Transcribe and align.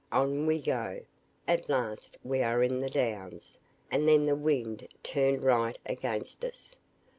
On 0.11 0.47
we 0.47 0.59
go; 0.59 1.01
at 1.47 1.69
last 1.69 2.17
we 2.23 2.41
are 2.41 2.63
in 2.63 2.79
the 2.79 2.89
Downs, 2.89 3.59
and 3.91 4.07
then 4.07 4.25
the 4.25 4.35
wind 4.35 4.87
turned 5.03 5.43
right 5.43 5.77
against 5.85 6.43
us. 6.43 6.75